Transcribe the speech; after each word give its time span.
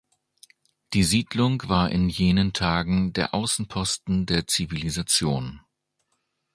Die 0.93 1.03
Siedlung 1.03 1.61
war 1.69 1.91
in 1.91 2.09
jenen 2.09 2.53
Tagen 2.53 3.13
der 3.13 3.35
Außenposten 3.35 4.25
der 4.25 4.47
Zivilisation. 4.47 5.61